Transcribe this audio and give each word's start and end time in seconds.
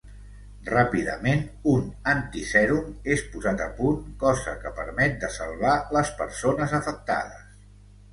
Ràpidament, 0.67 1.41
un 1.71 1.83
antisèrum 2.13 2.87
és 3.15 3.21
posat 3.33 3.61
a 3.65 3.67
punt 3.81 3.99
cosa 4.23 4.55
que 4.63 4.71
permet 4.79 5.19
de 5.25 5.29
salvar 5.37 5.75
les 5.99 6.11
persones 6.23 6.75
afectades. 6.79 7.45